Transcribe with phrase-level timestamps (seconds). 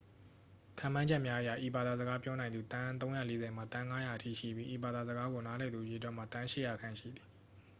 [0.79, 2.91] ခန့်မှန်းချက်များအရ ဤဘာသာစကားပြောနိုင်သူ သန်း
[3.25, 7.27] 340 မှ သန်း 500 အထိရှိပြီး ဤဘာသာစကားကို နားလည်သူအရေအတွက်မှာ သန်း 800 ခန့် ရှိသည်